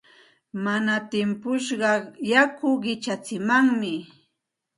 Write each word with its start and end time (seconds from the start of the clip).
Mana 0.63 0.95
timpushqa 1.09 1.91
yaku 2.31 2.69
qichatsimanmi. 2.83 3.93